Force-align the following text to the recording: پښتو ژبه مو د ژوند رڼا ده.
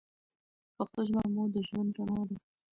پښتو 0.75 0.99
ژبه 1.07 1.21
مو 1.33 1.43
د 1.53 1.55
ژوند 1.67 1.91
رڼا 1.97 2.21
ده. 2.29 2.37